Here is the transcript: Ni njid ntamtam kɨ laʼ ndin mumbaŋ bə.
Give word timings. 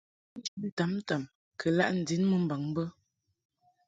Ni 0.33 0.39
njid 0.41 0.65
ntamtam 0.69 1.23
kɨ 1.59 1.67
laʼ 1.77 1.89
ndin 1.99 2.23
mumbaŋ 2.29 2.61
bə. 2.75 2.83